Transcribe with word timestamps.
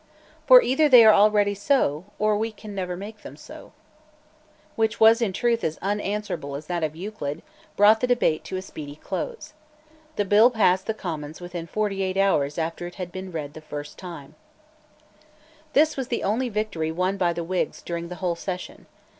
For 0.47 0.63
either 0.63 0.89
they 0.89 1.05
already 1.05 1.51
are 1.51 1.53
so, 1.53 2.05
or 2.17 2.35
we 2.35 2.55
never 2.63 2.93
can 2.93 2.99
make 2.99 3.21
them 3.21 3.35
so." 3.35 3.65
This 3.65 3.69
reasoning, 3.69 4.73
which 4.77 4.99
was 4.99 5.21
in 5.21 5.31
truth 5.31 5.63
as 5.63 5.77
unanswerable 5.79 6.55
as 6.55 6.65
that 6.65 6.83
of 6.83 6.95
Euclid, 6.95 7.43
brought 7.75 7.99
the 7.99 8.07
debate 8.07 8.43
to 8.45 8.57
a 8.57 8.63
speedy 8.63 8.95
close. 8.95 9.53
The 10.15 10.25
bill 10.25 10.49
passed 10.49 10.87
the 10.87 10.95
Commons 10.95 11.39
within 11.39 11.67
forty 11.67 12.01
eight 12.01 12.17
hours 12.17 12.57
after 12.57 12.87
it 12.87 12.95
had 12.95 13.11
been 13.11 13.31
read 13.31 13.53
the 13.53 13.61
first 13.61 13.99
time, 13.99 14.33
This 15.73 15.95
was 15.95 16.07
the 16.07 16.23
only 16.23 16.49
victory 16.49 16.91
won 16.91 17.15
by 17.17 17.31
the 17.31 17.43
Whigs 17.43 17.83
during 17.83 18.07
the 18.09 18.15
whole 18.25 18.35
session. 18.35 18.87